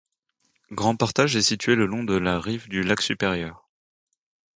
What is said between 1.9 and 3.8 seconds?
de la rive du lac Supérieur.